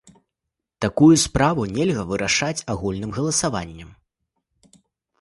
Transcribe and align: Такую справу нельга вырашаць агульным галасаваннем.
Такую 0.85 1.09
справу 1.25 1.67
нельга 1.77 2.03
вырашаць 2.13 2.65
агульным 2.77 3.15
галасаваннем. 3.19 3.97